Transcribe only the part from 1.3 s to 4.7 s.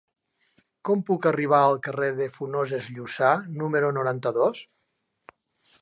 arribar al carrer de Funoses Llussà número noranta-dos?